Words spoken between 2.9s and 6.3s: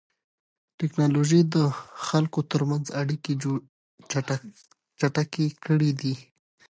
اړیکې چټکې کړې دي.